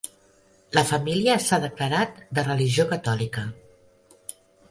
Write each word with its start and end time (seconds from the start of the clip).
La 0.77 0.83
família 0.91 1.35
s'ha 1.47 1.59
declarat 1.65 2.17
de 2.39 2.47
religió 2.49 2.87
catòlica. 2.95 3.47